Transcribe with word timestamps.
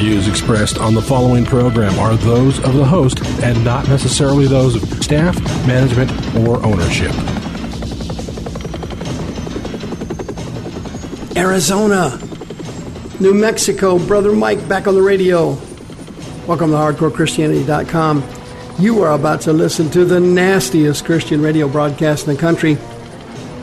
views 0.00 0.28
expressed 0.28 0.78
on 0.78 0.94
the 0.94 1.02
following 1.02 1.44
program 1.44 1.98
are 1.98 2.14
those 2.14 2.58
of 2.64 2.72
the 2.72 2.84
host 2.84 3.22
and 3.42 3.62
not 3.62 3.86
necessarily 3.86 4.46
those 4.46 4.74
of 4.74 5.04
staff, 5.04 5.38
management, 5.66 6.10
or 6.36 6.56
ownership. 6.64 7.12
Arizona, 11.36 12.18
New 13.20 13.34
Mexico, 13.34 13.98
Brother 13.98 14.32
Mike 14.32 14.66
back 14.66 14.86
on 14.86 14.94
the 14.94 15.02
radio. 15.02 15.50
Welcome 16.46 16.70
to 16.70 16.76
HardcoreChristianity.com. 16.76 18.24
You 18.78 19.02
are 19.02 19.12
about 19.12 19.42
to 19.42 19.52
listen 19.52 19.90
to 19.90 20.06
the 20.06 20.18
nastiest 20.18 21.04
Christian 21.04 21.42
radio 21.42 21.68
broadcast 21.68 22.26
in 22.26 22.34
the 22.34 22.40
country. 22.40 22.76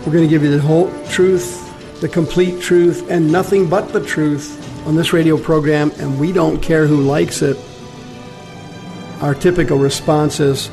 We're 0.05 0.13
going 0.13 0.23
to 0.23 0.29
give 0.29 0.43
you 0.43 0.51
the 0.51 0.61
whole 0.61 0.91
truth, 1.07 1.99
the 1.99 2.07
complete 2.07 2.61
truth, 2.61 3.09
and 3.09 3.31
nothing 3.31 3.67
but 3.67 3.91
the 3.91 4.05
truth 4.05 4.66
on 4.87 4.95
this 4.95 5.11
radio 5.11 5.37
program, 5.37 5.91
and 5.97 6.17
we 6.17 6.31
don't 6.31 6.61
care 6.61 6.87
who 6.87 7.01
likes 7.01 7.41
it. 7.41 7.57
Our 9.19 9.35
typical 9.35 9.77
response 9.77 10.39
is 10.39 10.71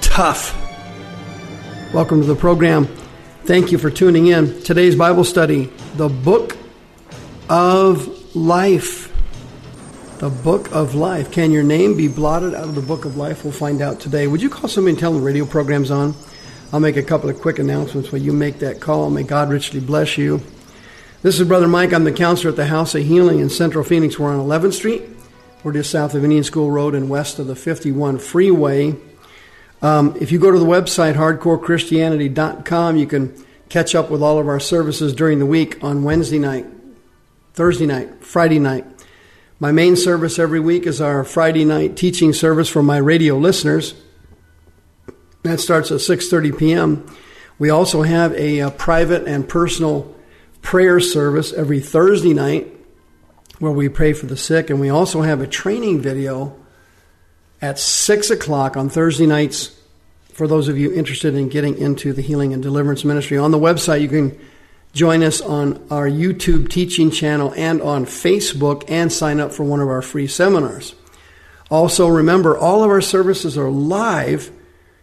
tough. 0.00 0.52
Welcome 1.94 2.22
to 2.22 2.26
the 2.26 2.34
program. 2.34 2.86
Thank 3.44 3.70
you 3.70 3.78
for 3.78 3.88
tuning 3.88 4.26
in. 4.26 4.60
Today's 4.64 4.96
Bible 4.96 5.22
study, 5.22 5.72
the 5.94 6.08
book 6.08 6.56
of 7.48 8.34
life. 8.34 9.12
The 10.18 10.30
book 10.30 10.72
of 10.72 10.96
life. 10.96 11.30
Can 11.30 11.52
your 11.52 11.62
name 11.62 11.96
be 11.96 12.08
blotted 12.08 12.52
out 12.52 12.64
of 12.64 12.74
the 12.74 12.82
book 12.82 13.04
of 13.04 13.16
life? 13.16 13.44
We'll 13.44 13.52
find 13.52 13.80
out 13.80 14.00
today. 14.00 14.26
Would 14.26 14.42
you 14.42 14.50
call 14.50 14.68
somebody 14.68 14.90
and 14.90 14.98
tell 14.98 15.12
them 15.12 15.20
the 15.20 15.26
radio 15.26 15.46
program's 15.46 15.92
on? 15.92 16.16
I'll 16.72 16.80
make 16.80 16.96
a 16.96 17.02
couple 17.02 17.30
of 17.30 17.40
quick 17.40 17.60
announcements 17.60 18.10
while 18.10 18.20
you 18.20 18.32
make 18.32 18.58
that 18.58 18.80
call. 18.80 19.08
May 19.08 19.22
God 19.22 19.50
richly 19.50 19.78
bless 19.78 20.18
you. 20.18 20.42
This 21.24 21.40
is 21.40 21.48
Brother 21.48 21.68
Mike. 21.68 21.94
I'm 21.94 22.04
the 22.04 22.12
counselor 22.12 22.50
at 22.50 22.56
the 22.56 22.66
House 22.66 22.94
of 22.94 23.02
Healing 23.02 23.38
in 23.38 23.48
Central 23.48 23.82
Phoenix. 23.82 24.18
We're 24.18 24.28
on 24.28 24.46
11th 24.46 24.74
Street. 24.74 25.04
We're 25.62 25.72
just 25.72 25.90
south 25.90 26.14
of 26.14 26.22
Indian 26.22 26.44
School 26.44 26.70
Road 26.70 26.94
and 26.94 27.08
west 27.08 27.38
of 27.38 27.46
the 27.46 27.56
51 27.56 28.18
freeway. 28.18 28.94
Um, 29.80 30.14
if 30.20 30.32
you 30.32 30.38
go 30.38 30.50
to 30.50 30.58
the 30.58 30.66
website, 30.66 31.14
hardcorechristianity.com, 31.14 32.98
you 32.98 33.06
can 33.06 33.42
catch 33.70 33.94
up 33.94 34.10
with 34.10 34.22
all 34.22 34.38
of 34.38 34.46
our 34.48 34.60
services 34.60 35.14
during 35.14 35.38
the 35.38 35.46
week 35.46 35.82
on 35.82 36.04
Wednesday 36.04 36.38
night, 36.38 36.66
Thursday 37.54 37.86
night, 37.86 38.22
Friday 38.22 38.58
night. 38.58 38.84
My 39.58 39.72
main 39.72 39.96
service 39.96 40.38
every 40.38 40.60
week 40.60 40.86
is 40.86 41.00
our 41.00 41.24
Friday 41.24 41.64
night 41.64 41.96
teaching 41.96 42.34
service 42.34 42.68
for 42.68 42.82
my 42.82 42.98
radio 42.98 43.38
listeners. 43.38 43.94
That 45.42 45.58
starts 45.58 45.90
at 45.90 46.00
6:30 46.00 46.58
p.m. 46.58 47.16
We 47.58 47.70
also 47.70 48.02
have 48.02 48.34
a, 48.34 48.58
a 48.58 48.70
private 48.70 49.26
and 49.26 49.48
personal 49.48 50.13
prayer 50.64 50.98
service 50.98 51.52
every 51.52 51.78
Thursday 51.78 52.32
night 52.32 52.66
where 53.58 53.70
we 53.70 53.88
pray 53.88 54.14
for 54.14 54.26
the 54.26 54.36
sick, 54.36 54.70
and 54.70 54.80
we 54.80 54.88
also 54.88 55.20
have 55.20 55.40
a 55.40 55.46
training 55.46 56.00
video 56.00 56.56
at 57.62 57.78
six 57.78 58.30
o'clock 58.30 58.76
on 58.76 58.88
Thursday 58.88 59.26
nights 59.26 59.78
for 60.32 60.48
those 60.48 60.66
of 60.66 60.76
you 60.76 60.92
interested 60.92 61.34
in 61.34 61.48
getting 61.48 61.78
into 61.78 62.12
the 62.12 62.22
healing 62.22 62.52
and 62.52 62.62
deliverance 62.62 63.04
ministry. 63.04 63.36
On 63.36 63.52
the 63.52 63.58
website, 63.58 64.00
you 64.00 64.08
can 64.08 64.36
join 64.94 65.22
us 65.22 65.40
on 65.40 65.86
our 65.90 66.08
YouTube 66.08 66.70
teaching 66.70 67.10
channel 67.10 67.52
and 67.56 67.80
on 67.82 68.06
Facebook 68.06 68.84
and 68.88 69.12
sign 69.12 69.40
up 69.40 69.52
for 69.52 69.64
one 69.64 69.80
of 69.80 69.88
our 69.88 70.02
free 70.02 70.26
seminars. 70.26 70.94
Also, 71.70 72.08
remember, 72.08 72.56
all 72.56 72.82
of 72.82 72.90
our 72.90 73.02
services 73.02 73.56
are 73.58 73.70
live. 73.70 74.50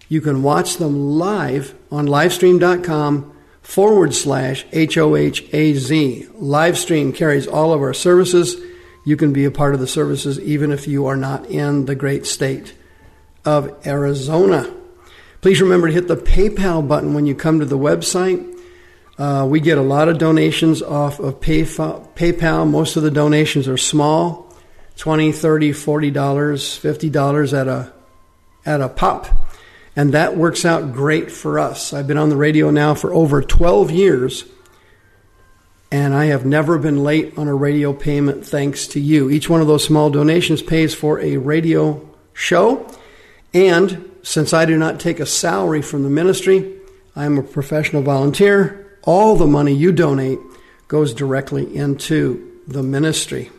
You 0.09 0.21
can 0.21 0.43
watch 0.43 0.77
them 0.77 1.17
live 1.17 1.75
on 1.91 2.07
livestream.com 2.07 3.31
forward 3.61 4.13
slash 4.13 4.65
HOHAZ. 4.67 6.27
Livestream 6.33 7.15
carries 7.15 7.47
all 7.47 7.73
of 7.73 7.81
our 7.81 7.93
services. 7.93 8.61
You 9.05 9.17
can 9.17 9.33
be 9.33 9.45
a 9.45 9.51
part 9.51 9.73
of 9.73 9.79
the 9.79 9.87
services 9.87 10.39
even 10.39 10.71
if 10.71 10.87
you 10.87 11.07
are 11.07 11.15
not 11.15 11.45
in 11.47 11.85
the 11.85 11.95
great 11.95 12.25
state 12.25 12.73
of 13.45 13.75
Arizona. 13.85 14.71
Please 15.41 15.61
remember 15.61 15.87
to 15.87 15.93
hit 15.93 16.07
the 16.07 16.15
PayPal 16.15 16.87
button 16.87 17.13
when 17.13 17.25
you 17.25 17.33
come 17.33 17.59
to 17.59 17.65
the 17.65 17.77
website. 17.77 18.47
Uh, 19.17 19.45
we 19.49 19.59
get 19.59 19.77
a 19.77 19.81
lot 19.81 20.07
of 20.07 20.17
donations 20.17 20.81
off 20.81 21.19
of 21.19 21.39
PayPal. 21.39 22.69
Most 22.69 22.95
of 22.95 23.03
the 23.03 23.11
donations 23.11 23.67
are 23.67 23.77
small 23.77 24.53
20 24.97 25.31
30 25.31 25.71
$40, 25.71 26.11
$50 26.11 27.59
at 27.59 27.67
a, 27.67 27.93
at 28.65 28.81
a 28.81 28.89
pop. 28.89 29.27
And 29.95 30.13
that 30.13 30.37
works 30.37 30.63
out 30.63 30.93
great 30.93 31.31
for 31.31 31.59
us. 31.59 31.93
I've 31.93 32.07
been 32.07 32.17
on 32.17 32.29
the 32.29 32.37
radio 32.37 32.71
now 32.71 32.93
for 32.93 33.13
over 33.13 33.41
12 33.41 33.91
years, 33.91 34.45
and 35.91 36.13
I 36.13 36.25
have 36.25 36.45
never 36.45 36.77
been 36.79 37.03
late 37.03 37.37
on 37.37 37.49
a 37.49 37.53
radio 37.53 37.91
payment 37.91 38.45
thanks 38.45 38.87
to 38.87 39.01
you. 39.01 39.29
Each 39.29 39.49
one 39.49 39.59
of 39.59 39.67
those 39.67 39.83
small 39.83 40.09
donations 40.09 40.61
pays 40.61 40.95
for 40.95 41.19
a 41.19 41.35
radio 41.37 42.09
show, 42.33 42.89
and 43.53 44.09
since 44.23 44.53
I 44.53 44.65
do 44.65 44.77
not 44.77 44.99
take 44.99 45.19
a 45.19 45.25
salary 45.25 45.81
from 45.81 46.03
the 46.03 46.09
ministry, 46.09 46.77
I 47.15 47.25
am 47.25 47.37
a 47.37 47.43
professional 47.43 48.01
volunteer. 48.01 48.97
All 49.03 49.35
the 49.35 49.47
money 49.47 49.73
you 49.73 49.91
donate 49.91 50.39
goes 50.87 51.13
directly 51.13 51.75
into 51.75 52.61
the 52.67 52.83
ministry. 52.83 53.49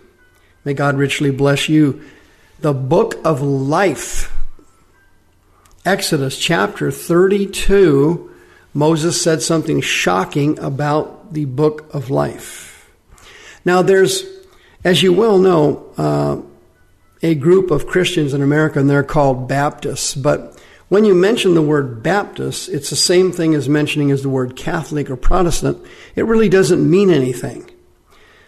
May 0.64 0.72
God 0.72 0.96
richly 0.96 1.30
bless 1.30 1.68
you. 1.68 2.02
The 2.60 2.72
book 2.72 3.16
of 3.24 3.42
life, 3.42 4.31
Exodus 5.84 6.38
chapter 6.38 6.92
32, 6.92 8.30
Moses 8.72 9.20
said 9.20 9.42
something 9.42 9.80
shocking 9.80 10.56
about 10.60 11.34
the 11.34 11.44
book 11.44 11.92
of 11.92 12.08
life. 12.08 12.88
Now, 13.64 13.82
there's, 13.82 14.24
as 14.84 15.02
you 15.02 15.12
well 15.12 15.38
know, 15.38 15.92
uh, 15.96 16.40
a 17.20 17.34
group 17.34 17.72
of 17.72 17.88
Christians 17.88 18.32
in 18.32 18.42
America, 18.42 18.78
and 18.78 18.88
they're 18.88 19.02
called 19.02 19.48
Baptists. 19.48 20.14
But 20.14 20.62
when 20.88 21.04
you 21.04 21.16
mention 21.16 21.54
the 21.54 21.62
word 21.62 22.00
Baptist, 22.00 22.68
it's 22.68 22.90
the 22.90 22.96
same 22.96 23.32
thing 23.32 23.52
as 23.56 23.68
mentioning 23.68 24.12
as 24.12 24.22
the 24.22 24.28
word 24.28 24.54
Catholic 24.54 25.10
or 25.10 25.16
Protestant. 25.16 25.84
It 26.14 26.26
really 26.26 26.48
doesn't 26.48 26.88
mean 26.88 27.10
anything 27.10 27.68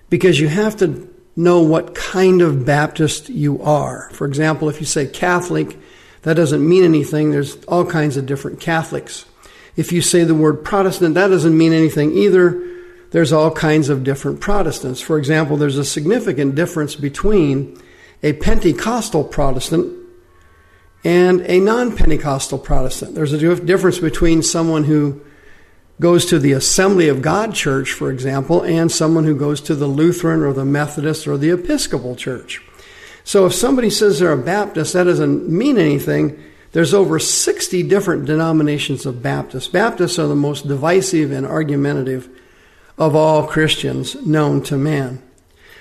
because 0.09 0.39
you 0.39 0.47
have 0.47 0.77
to 0.77 1.12
know 1.34 1.62
what 1.62 1.97
kind 1.97 2.43
of 2.43 2.65
Baptist 2.65 3.28
you 3.28 3.61
are. 3.61 4.09
For 4.12 4.25
example, 4.25 4.69
if 4.69 4.78
you 4.78 4.87
say 4.87 5.09
Catholic, 5.09 5.77
that 6.24 6.34
doesn't 6.34 6.66
mean 6.66 6.84
anything. 6.84 7.30
There's 7.30 7.62
all 7.64 7.84
kinds 7.84 8.16
of 8.16 8.26
different 8.26 8.60
Catholics. 8.60 9.26
If 9.76 9.92
you 9.92 10.00
say 10.00 10.24
the 10.24 10.34
word 10.34 10.64
Protestant, 10.64 11.14
that 11.14 11.28
doesn't 11.28 11.56
mean 11.56 11.72
anything 11.72 12.12
either. 12.16 12.60
There's 13.10 13.32
all 13.32 13.50
kinds 13.50 13.90
of 13.90 14.04
different 14.04 14.40
Protestants. 14.40 15.00
For 15.00 15.18
example, 15.18 15.56
there's 15.56 15.78
a 15.78 15.84
significant 15.84 16.54
difference 16.54 16.96
between 16.96 17.80
a 18.22 18.32
Pentecostal 18.32 19.24
Protestant 19.24 19.94
and 21.04 21.42
a 21.42 21.60
non 21.60 21.94
Pentecostal 21.94 22.58
Protestant. 22.58 23.14
There's 23.14 23.34
a 23.34 23.56
difference 23.56 23.98
between 23.98 24.42
someone 24.42 24.84
who 24.84 25.20
goes 26.00 26.24
to 26.26 26.38
the 26.38 26.52
Assembly 26.52 27.08
of 27.08 27.20
God 27.20 27.54
church, 27.54 27.92
for 27.92 28.10
example, 28.10 28.62
and 28.62 28.91
someone 28.91 29.24
who 29.24 29.36
goes 29.36 29.60
to 29.60 29.74
the 29.74 29.86
Lutheran 29.86 30.42
or 30.42 30.54
the 30.54 30.65
Methodist 30.65 31.28
or 31.28 31.36
the 31.36 31.50
Episcopal 31.50 32.16
church. 32.16 32.64
So 33.24 33.47
if 33.47 33.54
somebody 33.54 33.91
says 33.91 34.18
they're 34.18 34.32
a 34.32 34.38
Baptist, 34.38 34.92
that 34.92 35.04
doesn't 35.04 35.48
mean 35.48 35.78
anything. 35.78 36.42
There's 36.72 36.92
over 36.92 37.18
60 37.18 37.82
different 37.84 38.26
denominations 38.26 39.06
of 39.06 39.22
Baptists. 39.22 39.68
Baptists 39.68 40.18
are 40.18 40.26
the 40.26 40.34
most 40.36 40.68
divisive 40.68 41.32
and 41.32 41.47
argumentative 41.47 42.28
of 42.98 43.16
all 43.16 43.47
Christians 43.47 44.15
known 44.26 44.62
to 44.65 44.76
man. 44.76 45.22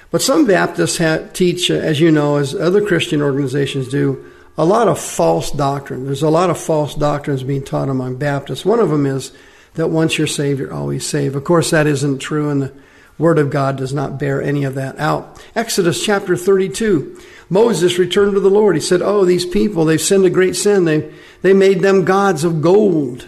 But 0.10 0.22
some 0.22 0.46
Baptists 0.46 1.02
teach, 1.34 1.70
uh, 1.70 1.76
as 1.76 2.00
you 2.00 2.12
know, 2.12 2.38
as 2.38 2.56
other 2.56 2.86
Christian 2.86 3.22
organizations 3.22 3.90
do, 3.90 4.24
a 4.58 4.66
lot 4.66 4.88
of 4.88 5.00
false 5.00 5.52
doctrine. 5.52 6.06
There's 6.06 6.22
a 6.22 6.30
lot 6.30 6.52
of 6.52 6.60
false 6.60 6.94
doctrines 6.94 7.44
being 7.44 7.64
taught 7.64 7.90
among 7.90 8.18
Baptists. 8.18 8.64
One 8.64 8.80
of 8.80 8.90
them 8.90 9.08
is 9.08 9.32
that 9.74 9.90
once 9.90 10.18
you're 10.18 10.28
saved, 10.28 10.60
you're 10.60 10.74
always 10.74 11.08
saved. 11.08 11.36
Of 11.36 11.44
course, 11.44 11.72
that 11.72 11.88
isn't 11.88 12.20
true, 12.20 12.50
and 12.50 12.62
the 12.62 12.74
Word 13.18 13.40
of 13.40 13.50
God 13.50 13.78
does 13.78 13.94
not 13.94 14.20
bear 14.20 14.42
any 14.42 14.64
of 14.64 14.76
that 14.76 15.00
out. 15.00 15.44
Exodus 15.56 16.04
chapter 16.04 16.36
32. 16.36 17.20
Moses 17.50 18.00
returned 18.00 18.34
to 18.34 18.40
the 18.40 18.50
Lord. 18.50 18.76
He 18.76 18.82
said, 18.82 19.02
Oh, 19.02 19.26
these 19.26 19.46
people, 19.46 19.86
they've 19.86 20.02
sinned 20.02 20.26
a 20.26 20.30
great 20.30 20.56
sin. 20.56 20.86
They, 20.86 21.14
they 21.42 21.54
made 21.54 21.82
them 21.82 22.06
gods 22.06 22.44
of 22.44 22.62
gold. 22.62 23.28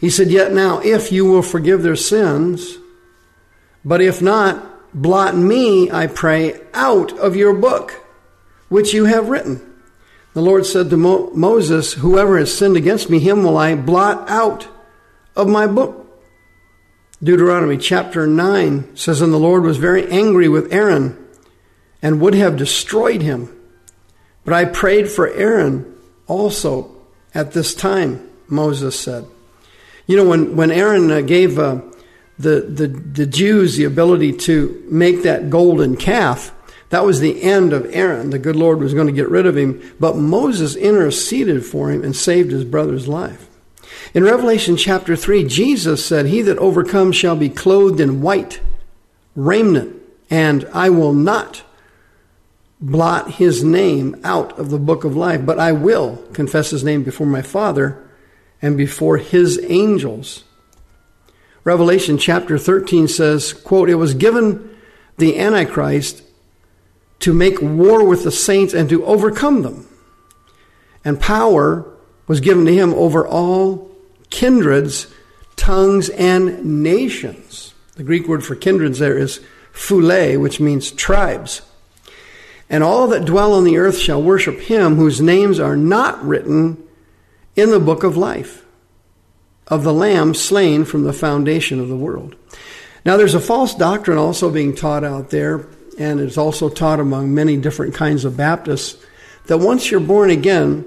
He 0.00 0.10
said, 0.10 0.28
Yet 0.30 0.52
now, 0.52 0.80
if 0.80 1.12
you 1.12 1.24
will 1.24 1.42
forgive 1.42 1.82
their 1.82 1.96
sins, 1.96 2.78
But 3.84 4.00
if 4.00 4.20
not, 4.20 4.92
blot 4.94 5.36
me, 5.36 5.90
I 5.90 6.06
pray, 6.06 6.60
out 6.74 7.16
of 7.18 7.36
your 7.36 7.54
book, 7.54 8.04
which 8.68 8.92
you 8.92 9.04
have 9.06 9.28
written. 9.28 9.66
The 10.34 10.42
Lord 10.42 10.66
said 10.66 10.90
to 10.90 10.96
Mo- 10.96 11.30
Moses, 11.34 11.94
Whoever 11.94 12.38
has 12.38 12.56
sinned 12.56 12.76
against 12.76 13.10
me, 13.10 13.18
him 13.18 13.42
will 13.42 13.56
I 13.56 13.74
blot 13.74 14.28
out 14.28 14.68
of 15.34 15.48
my 15.48 15.66
book. 15.66 15.99
Deuteronomy 17.22 17.76
chapter 17.76 18.26
9 18.26 18.96
says, 18.96 19.20
And 19.20 19.32
the 19.32 19.38
Lord 19.38 19.62
was 19.62 19.76
very 19.76 20.10
angry 20.10 20.48
with 20.48 20.72
Aaron 20.72 21.16
and 22.00 22.20
would 22.20 22.34
have 22.34 22.56
destroyed 22.56 23.20
him. 23.20 23.54
But 24.44 24.54
I 24.54 24.64
prayed 24.64 25.08
for 25.08 25.28
Aaron 25.28 25.98
also 26.26 26.96
at 27.34 27.52
this 27.52 27.74
time, 27.74 28.30
Moses 28.48 28.98
said. 28.98 29.26
You 30.06 30.16
know, 30.16 30.26
when, 30.26 30.56
when 30.56 30.70
Aaron 30.70 31.10
uh, 31.10 31.20
gave 31.20 31.58
uh, 31.58 31.82
the, 32.38 32.62
the, 32.62 32.88
the 32.88 33.26
Jews 33.26 33.76
the 33.76 33.84
ability 33.84 34.32
to 34.38 34.82
make 34.90 35.22
that 35.22 35.50
golden 35.50 35.96
calf, 35.96 36.52
that 36.88 37.04
was 37.04 37.20
the 37.20 37.42
end 37.42 37.74
of 37.74 37.86
Aaron. 37.94 38.30
The 38.30 38.38
good 38.38 38.56
Lord 38.56 38.80
was 38.80 38.94
going 38.94 39.08
to 39.08 39.12
get 39.12 39.28
rid 39.28 39.44
of 39.44 39.58
him, 39.58 39.94
but 40.00 40.16
Moses 40.16 40.74
interceded 40.74 41.66
for 41.66 41.90
him 41.90 42.02
and 42.02 42.16
saved 42.16 42.50
his 42.50 42.64
brother's 42.64 43.06
life. 43.06 43.49
In 44.14 44.24
Revelation 44.24 44.76
chapter 44.76 45.16
3, 45.16 45.44
Jesus 45.44 46.04
said, 46.04 46.26
He 46.26 46.42
that 46.42 46.58
overcomes 46.58 47.16
shall 47.16 47.36
be 47.36 47.48
clothed 47.48 48.00
in 48.00 48.22
white 48.22 48.60
raiment, 49.36 49.96
and 50.28 50.68
I 50.72 50.90
will 50.90 51.12
not 51.12 51.62
blot 52.80 53.32
his 53.32 53.62
name 53.62 54.20
out 54.24 54.58
of 54.58 54.70
the 54.70 54.78
book 54.78 55.04
of 55.04 55.16
life, 55.16 55.44
but 55.44 55.58
I 55.58 55.72
will 55.72 56.16
confess 56.32 56.70
his 56.70 56.82
name 56.82 57.02
before 57.02 57.26
my 57.26 57.42
Father 57.42 58.02
and 58.62 58.76
before 58.76 59.18
his 59.18 59.60
angels. 59.64 60.44
Revelation 61.62 62.16
chapter 62.16 62.58
13 62.58 63.06
says, 63.06 63.52
quote, 63.52 63.90
It 63.90 63.96
was 63.96 64.14
given 64.14 64.76
the 65.18 65.38
Antichrist 65.38 66.22
to 67.20 67.34
make 67.34 67.60
war 67.60 68.04
with 68.04 68.24
the 68.24 68.30
saints 68.30 68.72
and 68.72 68.88
to 68.88 69.04
overcome 69.04 69.62
them. 69.62 69.86
And 71.04 71.20
power 71.20 71.86
was 72.26 72.40
given 72.40 72.64
to 72.64 72.74
him 72.74 72.94
over 72.94 73.26
all 73.26 73.89
kindreds, 74.30 75.06
tongues, 75.56 76.08
and 76.10 76.82
nations. 76.82 77.74
The 77.96 78.04
Greek 78.04 78.26
word 78.26 78.44
for 78.44 78.56
kindreds 78.56 78.98
there 78.98 79.18
is 79.18 79.40
phule, 79.72 80.40
which 80.40 80.60
means 80.60 80.90
tribes. 80.90 81.62
And 82.68 82.84
all 82.84 83.08
that 83.08 83.24
dwell 83.24 83.52
on 83.52 83.64
the 83.64 83.78
earth 83.78 83.98
shall 83.98 84.22
worship 84.22 84.60
him 84.60 84.96
whose 84.96 85.20
names 85.20 85.58
are 85.58 85.76
not 85.76 86.24
written 86.24 86.82
in 87.56 87.70
the 87.70 87.80
book 87.80 88.04
of 88.04 88.16
life 88.16 88.64
of 89.66 89.84
the 89.84 89.94
Lamb 89.94 90.34
slain 90.34 90.84
from 90.84 91.04
the 91.04 91.12
foundation 91.12 91.80
of 91.80 91.88
the 91.88 91.96
world. 91.96 92.36
Now, 93.04 93.16
there's 93.16 93.34
a 93.34 93.40
false 93.40 93.74
doctrine 93.74 94.18
also 94.18 94.50
being 94.50 94.74
taught 94.74 95.04
out 95.04 95.30
there 95.30 95.66
and 96.00 96.18
it's 96.18 96.38
also 96.38 96.70
taught 96.70 96.98
among 96.98 97.34
many 97.34 97.58
different 97.58 97.94
kinds 97.94 98.24
of 98.24 98.36
Baptists, 98.36 99.04
that 99.46 99.58
once 99.58 99.90
you're 99.90 100.00
born 100.00 100.30
again, 100.30 100.86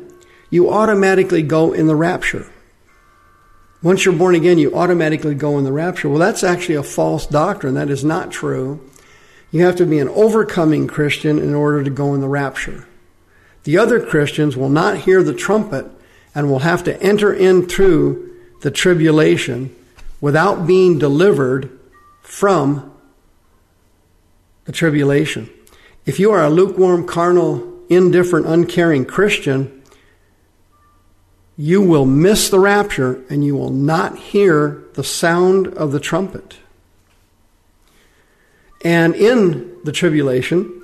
you 0.49 0.71
automatically 0.71 1.43
go 1.43 1.71
in 1.71 1.85
the 1.85 1.95
rapture. 1.95 2.49
Once 3.83 4.05
you're 4.05 4.15
born 4.15 4.33
again, 4.33 4.57
you 4.57 4.73
automatically 4.73 5.35
go 5.35 5.57
in 5.57 5.65
the 5.65 5.71
rapture. 5.71 6.07
Well, 6.07 6.17
that's 6.17 6.43
actually 6.43 6.75
a 6.75 6.83
false 6.83 7.27
doctrine. 7.27 7.73
That 7.73 7.89
is 7.89 8.03
not 8.03 8.31
true. 8.31 8.89
You 9.51 9.65
have 9.65 9.75
to 9.75 9.85
be 9.85 9.99
an 9.99 10.07
overcoming 10.09 10.87
Christian 10.87 11.37
in 11.37 11.53
order 11.53 11.83
to 11.83 11.89
go 11.89 12.15
in 12.15 12.21
the 12.21 12.29
rapture. 12.29 12.87
The 13.65 13.77
other 13.77 14.03
Christians 14.03 14.55
will 14.55 14.69
not 14.69 14.99
hear 14.99 15.21
the 15.21 15.33
trumpet 15.33 15.85
and 16.33 16.49
will 16.49 16.59
have 16.59 16.83
to 16.85 17.01
enter 17.03 17.33
in 17.33 17.67
through 17.67 18.33
the 18.61 18.71
tribulation 18.71 19.75
without 20.21 20.65
being 20.65 20.97
delivered 20.97 21.77
from 22.21 22.91
the 24.63 24.71
tribulation. 24.71 25.49
If 26.05 26.19
you 26.19 26.31
are 26.31 26.43
a 26.43 26.49
lukewarm, 26.49 27.05
carnal, 27.05 27.81
indifferent, 27.89 28.47
uncaring 28.47 29.05
Christian, 29.05 29.82
you 31.57 31.81
will 31.81 32.05
miss 32.05 32.49
the 32.49 32.59
rapture 32.59 33.23
and 33.29 33.45
you 33.45 33.55
will 33.55 33.69
not 33.69 34.17
hear 34.17 34.83
the 34.93 35.03
sound 35.03 35.67
of 35.67 35.91
the 35.91 35.99
trumpet. 35.99 36.57
And 38.83 39.15
in 39.15 39.77
the 39.83 39.91
tribulation, 39.91 40.81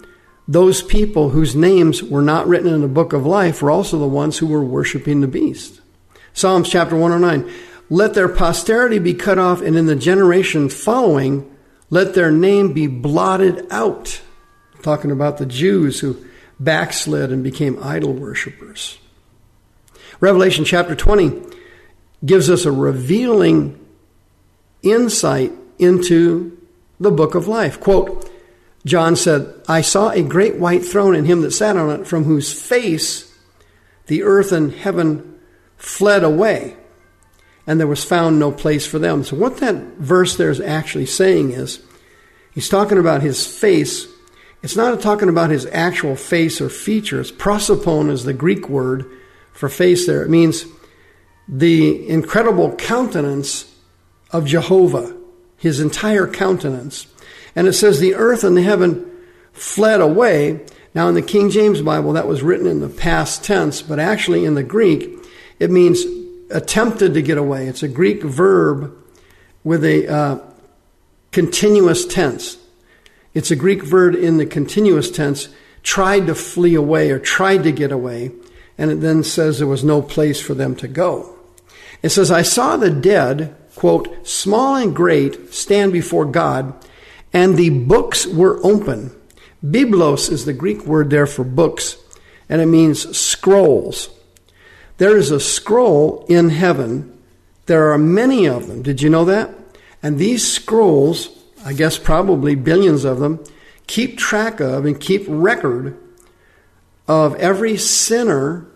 those 0.48 0.81
people 0.81 1.30
whose 1.30 1.56
names 1.56 2.01
were 2.01 2.21
not 2.21 2.48
written 2.48 2.74
in 2.74 2.81
the 2.81 2.88
book 2.88 3.13
of 3.13 3.25
life 3.25 3.62
were 3.62 3.71
also 3.71 4.00
the 4.00 4.07
ones 4.07 4.38
who 4.38 4.48
were 4.48 4.63
worshiping 4.63 5.21
the 5.21 5.27
beast. 5.27 5.81
Psalms 6.33 6.69
chapter 6.69 6.95
109 6.95 7.51
Let 7.89 8.13
their 8.13 8.30
posterity 8.30 9.00
be 9.00 9.13
cut 9.13 9.38
off, 9.38 9.62
and 9.62 9.75
in 9.75 9.86
the 9.86 9.95
generation 9.95 10.69
following, 10.69 11.56
let 11.89 12.13
their 12.13 12.31
name 12.31 12.74
be 12.74 12.88
blotted 12.88 13.66
out. 13.71 14.21
Talking 14.81 15.12
about 15.12 15.38
the 15.38 15.45
Jews 15.45 16.00
who 16.00 16.18
backslid 16.60 17.31
and 17.31 17.44
became 17.44 17.81
idol 17.81 18.13
worshippers. 18.13 18.98
Revelation 20.19 20.66
chapter 20.66 20.95
20 20.95 21.42
gives 22.25 22.50
us 22.50 22.66
a 22.66 22.71
revealing 22.71 23.80
insight 24.81 25.51
into 25.77 26.57
the 27.00 27.12
book 27.12 27.36
of 27.36 27.48
life. 27.48 27.80
Quote, 27.80 28.30
John 28.86 29.16
said, 29.16 29.54
I 29.68 29.81
saw 29.81 30.10
a 30.10 30.21
great 30.21 30.57
white 30.57 30.83
throne 30.86 31.16
and 31.16 31.25
him 31.25 31.42
that 31.42 31.51
sat 31.51 31.77
on 31.77 32.01
it, 32.01 32.07
from 32.07 32.25
whose 32.25 32.51
face 32.51 33.33
the 34.07 34.24
earth 34.24 34.51
and 34.51 34.74
heaven 34.74 35.39
fled 35.77 36.24
away 36.24 36.75
and 37.69 37.80
there 37.80 37.86
was 37.86 38.04
found 38.04 38.39
no 38.39 38.51
place 38.51 38.88
for 38.88 38.98
them. 38.98 39.24
So, 39.24 39.36
what 39.36 39.57
that 39.57 39.75
verse 40.00 40.36
there 40.36 40.50
is 40.50 40.60
actually 40.60 41.06
saying 41.06 41.51
is, 41.51 41.80
he's 42.51 42.68
talking 42.68 42.98
about 42.98 43.21
his 43.21 43.45
face. 43.45 44.07
It's 44.63 44.75
not 44.75 45.00
talking 45.01 45.30
about 45.30 45.51
his 45.51 45.68
actual 45.68 46.16
face 46.16 46.60
or 46.60 46.69
features. 46.69 47.31
Prosopon 47.31 48.10
is 48.10 48.24
the 48.24 48.33
Greek 48.33 48.68
word 48.68 49.06
for 49.60 49.68
face 49.68 50.08
there. 50.08 50.24
It 50.24 50.30
means 50.30 50.64
the 51.46 52.08
incredible 52.08 52.74
countenance 52.78 53.70
of 54.32 54.46
Jehovah, 54.46 55.14
his 55.58 55.82
entire 55.82 56.28
countenance. 56.28 57.08
And 57.58 57.68
it 57.68 57.74
says, 57.74 58.00
the 58.00 58.16
earth 58.16 58.46
and 58.46 58.56
the 58.56 58.62
heaven 58.62 59.12
fled 59.52 60.00
away. 60.00 60.66
Now, 60.96 61.10
in 61.10 61.16
the 61.16 61.22
King 61.22 61.50
James 61.50 61.82
Bible, 61.82 62.14
that 62.14 62.26
was 62.26 62.42
written 62.42 62.68
in 62.68 62.80
the 62.80 62.88
past 62.88 63.44
tense, 63.44 63.82
but 63.82 64.00
actually 64.00 64.46
in 64.46 64.56
the 64.56 64.64
Greek, 64.64 65.10
it 65.60 65.70
means 65.70 66.06
attempted 66.52 67.14
to 67.16 67.22
get 67.22 67.38
away. 67.38 67.68
It's 67.68 67.84
a 67.84 67.90
Greek 67.90 68.24
verb 68.24 68.96
with 69.66 69.84
a 69.84 70.08
uh, 70.08 70.40
continuous 71.34 72.06
tense. 72.06 72.58
It's 73.33 73.52
a 73.52 73.57
Greek 73.57 73.83
verb 73.83 74.16
in 74.16 74.38
the 74.38 74.45
continuous 74.45 75.12
tense, 75.12 75.50
tried 75.83 76.28
to 76.28 76.36
flee 76.36 76.76
away 76.76 77.12
or 77.12 77.19
tried 77.19 77.64
to 77.64 77.74
get 77.74 77.92
away, 77.92 78.31
and 78.80 78.90
it 78.90 79.02
then 79.02 79.24
says 79.24 79.59
there 79.59 79.68
was 79.68 79.83
no 79.83 80.02
place 80.02 80.40
for 80.40 80.54
them 80.54 80.74
to 80.78 80.88
go. 80.88 81.36
It 82.02 82.09
says, 82.09 82.31
I 82.31 82.44
saw 82.44 82.78
the 82.78 82.90
dead, 82.90 83.54
quote, 83.76 84.26
small 84.26 84.78
and 84.78 84.95
great, 84.95 85.54
stand 85.54 85.92
before 85.92 86.24
God, 86.24 86.74
and 87.33 87.57
the 87.57 87.71
books 87.71 88.26
were 88.26 88.57
open. 88.66 89.14
Biblos 89.64 90.31
is 90.31 90.45
the 90.45 90.54
Greek 90.54 90.86
word 90.86 91.09
there 91.09 91.28
for 91.28 91.44
books, 91.44 91.98
and 92.48 92.62
it 92.62 92.68
means 92.68 93.18
scrolls. 93.18 94.09
There 94.98 95.18
is 95.18 95.30
a 95.30 95.42
scroll 95.42 96.26
in 96.30 96.50
heaven. 96.50 97.19
There 97.66 97.92
are 97.92 97.98
many 97.98 98.48
of 98.48 98.68
them. 98.68 98.81
Did 98.81 99.02
you 99.02 99.09
know 99.09 99.26
that? 99.26 99.54
And 100.02 100.18
these 100.18 100.50
scrolls, 100.50 101.30
I 101.66 101.74
guess 101.74 101.98
probably 101.98 102.56
billions 102.56 103.04
of 103.04 103.19
them, 103.19 103.44
keep 103.88 104.18
track 104.18 104.62
of 104.62 104.86
and 104.86 104.98
keep 104.98 105.26
record 105.28 105.98
of 107.09 107.35
every 107.35 107.75
sinner, 107.75 108.68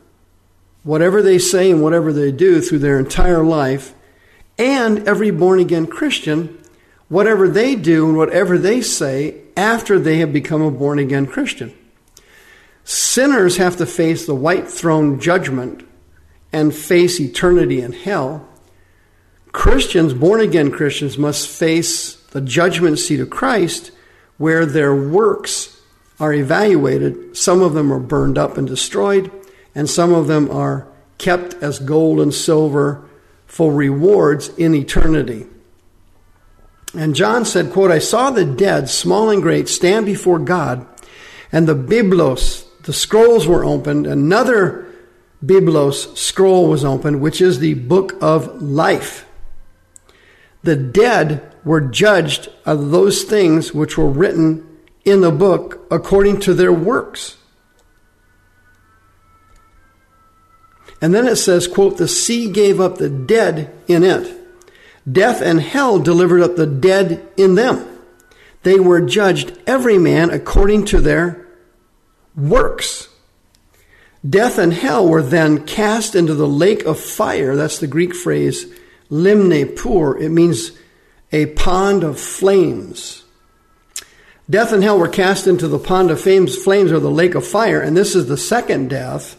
whatever 0.81 1.21
they 1.21 1.37
say 1.37 1.69
and 1.69 1.83
whatever 1.83 2.11
they 2.11 2.31
do 2.31 2.59
through 2.59 2.79
their 2.79 2.97
entire 2.97 3.43
life, 3.43 3.93
and 4.57 5.07
every 5.07 5.29
born 5.29 5.59
again 5.59 5.85
Christian, 5.85 6.57
whatever 7.07 7.47
they 7.47 7.75
do 7.75 8.07
and 8.07 8.17
whatever 8.17 8.57
they 8.57 8.81
say 8.81 9.39
after 9.55 9.99
they 9.99 10.17
have 10.17 10.33
become 10.33 10.63
a 10.63 10.71
born 10.71 10.97
again 10.97 11.27
Christian. 11.27 11.73
Sinners 12.83 13.57
have 13.57 13.77
to 13.77 13.85
face 13.85 14.25
the 14.25 14.35
white 14.35 14.67
throne 14.67 15.19
judgment 15.19 15.87
and 16.51 16.73
face 16.73 17.19
eternity 17.19 17.81
in 17.81 17.93
hell, 17.93 18.47
Christians, 19.51 20.15
born 20.15 20.41
again 20.41 20.71
Christians, 20.71 21.17
must 21.17 21.47
face 21.47 22.15
the 22.15 22.41
judgment 22.41 22.97
seat 22.97 23.19
of 23.19 23.29
Christ 23.29 23.91
where 24.37 24.65
their 24.65 24.95
works 24.95 25.72
are 26.23 26.33
evaluated. 26.33 27.35
Some 27.35 27.61
of 27.61 27.73
them 27.73 27.91
are 27.91 27.99
burned 27.99 28.37
up 28.37 28.57
and 28.57 28.65
destroyed, 28.65 29.29
and 29.75 29.89
some 29.89 30.13
of 30.13 30.27
them 30.27 30.49
are 30.49 30.87
kept 31.17 31.53
as 31.55 31.79
gold 31.79 32.21
and 32.21 32.33
silver 32.33 33.03
for 33.45 33.73
rewards 33.73 34.47
in 34.57 34.73
eternity. 34.73 35.45
And 36.95 37.13
John 37.13 37.43
said, 37.43 37.73
quote, 37.73 37.91
I 37.91 37.99
saw 37.99 38.31
the 38.31 38.45
dead, 38.45 38.89
small 38.89 39.29
and 39.29 39.41
great, 39.41 39.67
stand 39.67 40.05
before 40.05 40.39
God, 40.39 40.87
and 41.51 41.67
the 41.67 41.75
biblos, 41.75 42.65
the 42.83 42.93
scrolls 42.93 43.45
were 43.45 43.65
opened, 43.65 44.07
another 44.07 44.87
Biblos 45.45 46.17
scroll 46.17 46.69
was 46.69 46.85
opened, 46.85 47.19
which 47.19 47.41
is 47.41 47.59
the 47.59 47.73
book 47.73 48.15
of 48.21 48.61
life. 48.61 49.27
The 50.63 50.77
dead 50.77 51.53
were 51.65 51.81
judged 51.81 52.47
of 52.65 52.91
those 52.91 53.23
things 53.23 53.73
which 53.73 53.97
were 53.97 54.07
written 54.07 54.72
in 55.05 55.21
the 55.21 55.31
book 55.31 55.85
according 55.91 56.39
to 56.41 56.53
their 56.53 56.73
works. 56.73 57.37
And 61.01 61.13
then 61.13 61.27
it 61.27 61.35
says, 61.35 61.67
quote, 61.67 61.97
the 61.97 62.07
sea 62.07 62.49
gave 62.49 62.79
up 62.79 62.97
the 62.97 63.09
dead 63.09 63.73
in 63.87 64.03
it. 64.03 64.39
Death 65.11 65.41
and 65.41 65.59
hell 65.59 65.99
delivered 65.99 66.41
up 66.41 66.55
the 66.55 66.65
dead 66.65 67.27
in 67.35 67.55
them. 67.55 67.85
They 68.63 68.79
were 68.79 69.01
judged 69.01 69.57
every 69.67 69.97
man 69.97 70.29
according 70.29 70.85
to 70.85 71.01
their 71.01 71.45
works. 72.37 73.09
Death 74.27 74.57
and 74.57 74.73
hell 74.73 75.05
were 75.05 75.21
then 75.21 75.65
cast 75.65 76.15
into 76.15 76.33
the 76.33 76.47
lake 76.47 76.85
of 76.85 76.97
fire. 76.97 77.57
That's 77.57 77.79
the 77.79 77.87
Greek 77.87 78.15
phrase, 78.15 78.65
limne 79.11 79.75
pur. 79.75 80.17
It 80.17 80.29
means 80.29 80.71
a 81.33 81.47
pond 81.47 82.05
of 82.05 82.17
flames. 82.17 83.22
Death 84.49 84.73
and 84.73 84.83
hell 84.83 84.99
were 84.99 85.07
cast 85.07 85.47
into 85.47 85.67
the 85.67 85.79
pond 85.79 86.11
of 86.11 86.19
flames, 86.19 86.55
flames 86.55 86.91
or 86.91 86.99
the 86.99 87.09
lake 87.09 87.35
of 87.35 87.47
fire, 87.47 87.79
and 87.79 87.95
this 87.95 88.15
is 88.15 88.27
the 88.27 88.37
second 88.37 88.89
death. 88.89 89.37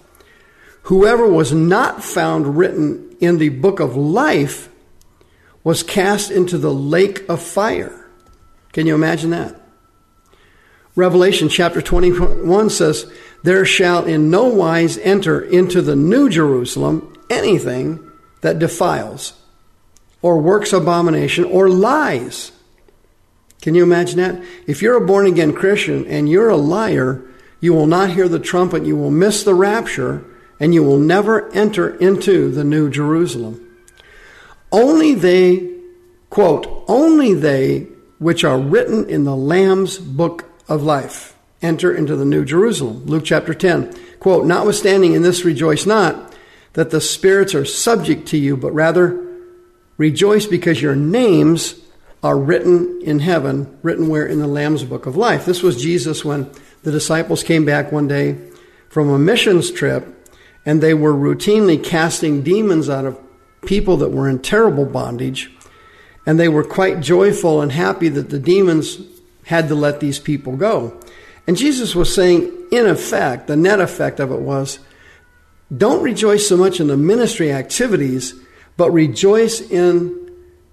Whoever 0.84 1.28
was 1.28 1.52
not 1.52 2.02
found 2.02 2.56
written 2.56 3.16
in 3.20 3.38
the 3.38 3.50
book 3.50 3.80
of 3.80 3.96
life 3.96 4.68
was 5.62 5.82
cast 5.82 6.30
into 6.30 6.58
the 6.58 6.72
lake 6.72 7.28
of 7.28 7.42
fire. 7.42 8.06
Can 8.72 8.86
you 8.86 8.94
imagine 8.94 9.30
that? 9.30 9.60
Revelation 10.96 11.48
chapter 11.48 11.82
21 11.82 12.70
says, 12.70 13.10
There 13.42 13.64
shall 13.64 14.04
in 14.04 14.30
no 14.30 14.44
wise 14.44 14.96
enter 14.98 15.40
into 15.40 15.82
the 15.82 15.96
new 15.96 16.28
Jerusalem 16.28 17.16
anything 17.28 18.10
that 18.42 18.58
defiles, 18.58 19.34
or 20.22 20.38
works 20.40 20.72
abomination, 20.72 21.44
or 21.44 21.68
lies. 21.68 22.52
Can 23.64 23.74
you 23.74 23.82
imagine 23.82 24.18
that? 24.18 24.44
If 24.66 24.82
you're 24.82 25.02
a 25.02 25.06
born 25.06 25.24
again 25.24 25.54
Christian 25.54 26.06
and 26.06 26.28
you're 26.28 26.50
a 26.50 26.56
liar, 26.56 27.22
you 27.60 27.72
will 27.72 27.86
not 27.86 28.10
hear 28.10 28.28
the 28.28 28.38
trumpet, 28.38 28.84
you 28.84 28.94
will 28.94 29.10
miss 29.10 29.42
the 29.42 29.54
rapture, 29.54 30.22
and 30.60 30.74
you 30.74 30.82
will 30.82 30.98
never 30.98 31.50
enter 31.54 31.96
into 31.96 32.50
the 32.50 32.62
new 32.62 32.90
Jerusalem. 32.90 33.66
Only 34.70 35.14
they, 35.14 35.76
quote, 36.28 36.84
only 36.88 37.32
they 37.32 37.86
which 38.18 38.44
are 38.44 38.58
written 38.58 39.08
in 39.08 39.24
the 39.24 39.34
Lamb's 39.34 39.96
book 39.96 40.44
of 40.68 40.82
life 40.82 41.34
enter 41.62 41.94
into 41.94 42.16
the 42.16 42.26
new 42.26 42.44
Jerusalem. 42.44 43.06
Luke 43.06 43.24
chapter 43.24 43.54
10, 43.54 43.94
quote, 44.20 44.44
notwithstanding 44.44 45.14
in 45.14 45.22
this 45.22 45.42
rejoice 45.42 45.86
not 45.86 46.36
that 46.74 46.90
the 46.90 47.00
spirits 47.00 47.54
are 47.54 47.64
subject 47.64 48.28
to 48.28 48.36
you, 48.36 48.58
but 48.58 48.74
rather 48.74 49.26
rejoice 49.96 50.44
because 50.44 50.82
your 50.82 50.94
names 50.94 51.76
are 52.24 52.38
written 52.38 53.02
in 53.02 53.18
heaven, 53.18 53.78
written 53.82 54.08
where? 54.08 54.26
In 54.26 54.40
the 54.40 54.46
Lamb's 54.46 54.82
Book 54.82 55.04
of 55.04 55.14
Life. 55.14 55.44
This 55.44 55.62
was 55.62 55.80
Jesus 55.80 56.24
when 56.24 56.50
the 56.82 56.90
disciples 56.90 57.42
came 57.42 57.66
back 57.66 57.92
one 57.92 58.08
day 58.08 58.38
from 58.88 59.10
a 59.10 59.18
missions 59.18 59.70
trip 59.70 60.08
and 60.64 60.80
they 60.80 60.94
were 60.94 61.12
routinely 61.12 61.84
casting 61.84 62.42
demons 62.42 62.88
out 62.88 63.04
of 63.04 63.20
people 63.66 63.98
that 63.98 64.08
were 64.08 64.26
in 64.26 64.38
terrible 64.38 64.86
bondage. 64.86 65.50
And 66.24 66.40
they 66.40 66.48
were 66.48 66.64
quite 66.64 67.00
joyful 67.00 67.60
and 67.60 67.70
happy 67.70 68.08
that 68.08 68.30
the 68.30 68.38
demons 68.38 68.98
had 69.44 69.68
to 69.68 69.74
let 69.74 70.00
these 70.00 70.18
people 70.18 70.56
go. 70.56 70.98
And 71.46 71.58
Jesus 71.58 71.94
was 71.94 72.14
saying, 72.14 72.50
in 72.72 72.86
effect, 72.86 73.48
the 73.48 73.56
net 73.56 73.80
effect 73.80 74.18
of 74.18 74.32
it 74.32 74.40
was, 74.40 74.78
don't 75.76 76.02
rejoice 76.02 76.48
so 76.48 76.56
much 76.56 76.80
in 76.80 76.86
the 76.86 76.96
ministry 76.96 77.52
activities, 77.52 78.32
but 78.78 78.90
rejoice 78.92 79.60
in 79.60 80.23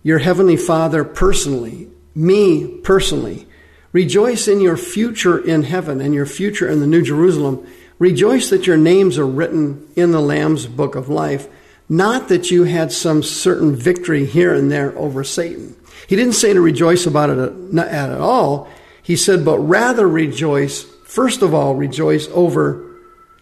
your 0.03 0.19
Heavenly 0.19 0.57
Father 0.57 1.03
personally, 1.03 1.89
me 2.15 2.79
personally. 2.79 3.47
Rejoice 3.91 4.47
in 4.47 4.61
your 4.61 4.77
future 4.77 5.37
in 5.37 5.63
heaven 5.63 6.01
and 6.01 6.13
your 6.13 6.25
future 6.25 6.67
in 6.67 6.79
the 6.79 6.87
New 6.87 7.01
Jerusalem. 7.01 7.67
Rejoice 7.99 8.49
that 8.49 8.65
your 8.65 8.77
names 8.77 9.17
are 9.17 9.27
written 9.27 9.87
in 9.95 10.11
the 10.11 10.21
Lamb's 10.21 10.65
book 10.65 10.95
of 10.95 11.09
life, 11.09 11.47
not 11.89 12.29
that 12.29 12.49
you 12.49 12.63
had 12.63 12.91
some 12.91 13.21
certain 13.21 13.75
victory 13.75 14.25
here 14.25 14.53
and 14.53 14.71
there 14.71 14.97
over 14.97 15.23
Satan. 15.23 15.75
He 16.07 16.15
didn't 16.15 16.33
say 16.33 16.53
to 16.53 16.61
rejoice 16.61 17.05
about 17.05 17.29
it 17.29 17.77
at 17.77 18.19
all. 18.19 18.69
He 19.03 19.15
said, 19.15 19.45
but 19.45 19.59
rather 19.59 20.07
rejoice, 20.07 20.83
first 21.05 21.41
of 21.41 21.53
all, 21.53 21.75
rejoice 21.75 22.27
over 22.29 22.87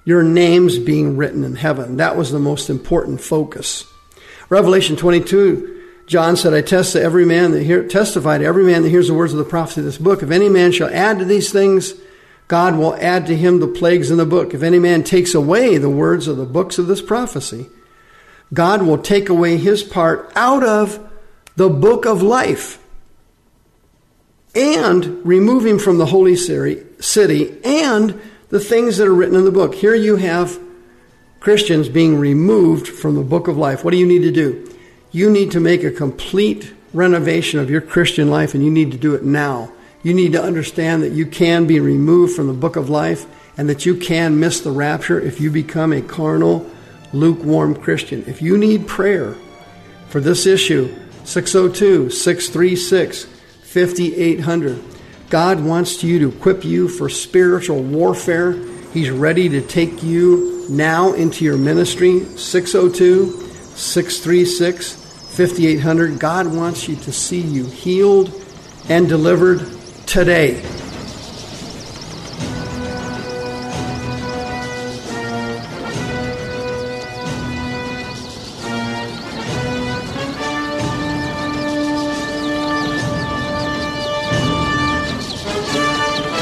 your 0.03 0.23
names 0.23 0.79
being 0.79 1.15
written 1.15 1.43
in 1.43 1.55
heaven. 1.55 1.97
That 1.97 2.17
was 2.17 2.31
the 2.31 2.39
most 2.39 2.69
important 2.69 3.21
focus. 3.21 3.85
Revelation 4.49 4.95
22 4.95 5.78
John 6.09 6.35
said, 6.35 6.55
I 6.55 6.61
test 6.61 6.93
to 6.93 7.01
every 7.01 7.23
man 7.23 7.51
that 7.51 7.61
hear, 7.61 7.87
testify 7.87 8.39
to 8.39 8.43
every 8.43 8.63
man 8.63 8.81
that 8.81 8.89
hears 8.89 9.09
the 9.09 9.13
words 9.13 9.31
of 9.31 9.37
the 9.37 9.45
prophecy 9.45 9.81
of 9.81 9.85
this 9.85 9.99
book. 9.99 10.23
If 10.23 10.31
any 10.31 10.49
man 10.49 10.71
shall 10.71 10.89
add 10.89 11.19
to 11.19 11.25
these 11.25 11.51
things, 11.51 11.93
God 12.47 12.75
will 12.75 12.95
add 12.95 13.27
to 13.27 13.37
him 13.37 13.59
the 13.59 13.67
plagues 13.67 14.09
in 14.09 14.17
the 14.17 14.25
book. 14.25 14.55
If 14.55 14.63
any 14.63 14.79
man 14.79 15.03
takes 15.03 15.35
away 15.35 15.77
the 15.77 15.87
words 15.87 16.27
of 16.27 16.37
the 16.37 16.47
books 16.47 16.79
of 16.79 16.87
this 16.87 16.99
prophecy, 16.99 17.67
God 18.51 18.81
will 18.81 18.97
take 18.97 19.29
away 19.29 19.57
his 19.57 19.83
part 19.83 20.31
out 20.35 20.63
of 20.63 20.99
the 21.55 21.69
book 21.69 22.07
of 22.07 22.23
life 22.23 22.83
and 24.55 25.23
remove 25.23 25.63
him 25.63 25.77
from 25.77 25.99
the 25.99 26.07
holy 26.07 26.35
city 26.35 27.57
and 27.63 28.19
the 28.49 28.59
things 28.59 28.97
that 28.97 29.07
are 29.07 29.13
written 29.13 29.35
in 29.35 29.45
the 29.45 29.51
book. 29.51 29.75
Here 29.75 29.93
you 29.93 30.15
have 30.15 30.59
Christians 31.39 31.87
being 31.87 32.17
removed 32.17 32.87
from 32.87 33.13
the 33.13 33.21
book 33.21 33.47
of 33.47 33.57
life. 33.57 33.83
What 33.83 33.91
do 33.91 33.97
you 33.97 34.07
need 34.07 34.23
to 34.23 34.31
do? 34.31 34.65
You 35.11 35.29
need 35.29 35.51
to 35.51 35.59
make 35.59 35.83
a 35.83 35.91
complete 35.91 36.73
renovation 36.93 37.59
of 37.59 37.69
your 37.69 37.81
Christian 37.81 38.29
life, 38.29 38.53
and 38.53 38.63
you 38.63 38.69
need 38.69 38.91
to 38.91 38.97
do 38.97 39.15
it 39.15 39.23
now. 39.23 39.71
You 40.03 40.13
need 40.13 40.33
to 40.33 40.43
understand 40.43 41.03
that 41.03 41.13
you 41.13 41.25
can 41.25 41.65
be 41.65 41.79
removed 41.79 42.35
from 42.35 42.47
the 42.47 42.53
book 42.53 42.75
of 42.75 42.89
life 42.89 43.25
and 43.57 43.67
that 43.69 43.85
you 43.85 43.95
can 43.95 44.39
miss 44.39 44.61
the 44.61 44.71
rapture 44.71 45.19
if 45.19 45.41
you 45.41 45.51
become 45.51 45.91
a 45.91 46.01
carnal, 46.01 46.69
lukewarm 47.11 47.75
Christian. 47.75 48.23
If 48.27 48.41
you 48.41 48.57
need 48.57 48.87
prayer 48.87 49.35
for 50.07 50.21
this 50.21 50.45
issue, 50.45 50.95
602 51.25 52.09
636 52.09 53.25
5800. 53.25 54.81
God 55.29 55.63
wants 55.63 56.03
you 56.03 56.19
to 56.19 56.29
equip 56.29 56.63
you 56.63 56.87
for 56.87 57.09
spiritual 57.09 57.83
warfare. 57.83 58.53
He's 58.93 59.11
ready 59.11 59.49
to 59.49 59.61
take 59.61 60.01
you 60.01 60.65
now 60.69 61.13
into 61.13 61.45
your 61.45 61.57
ministry. 61.57 62.21
602 62.21 63.31
636 63.75 64.98
5800. 65.39 66.19
God 66.19 66.47
wants 66.47 66.89
you 66.89 66.97
to 66.97 67.13
see 67.13 67.39
you 67.39 67.65
healed 67.65 68.29
and 68.89 69.07
delivered 69.07 69.65
today. 70.05 70.55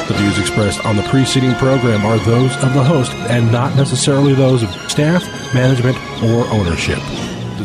The 0.07 0.13
views 0.15 0.39
expressed 0.39 0.83
on 0.83 0.95
the 0.95 1.03
preceding 1.03 1.53
program 1.53 2.03
are 2.03 2.17
those 2.17 2.55
of 2.63 2.73
the 2.73 2.83
host 2.83 3.11
and 3.11 3.51
not 3.51 3.75
necessarily 3.75 4.33
those 4.33 4.63
of 4.63 4.71
staff, 4.89 5.23
management, 5.53 5.97
or 6.23 6.47
ownership. 6.47 7.26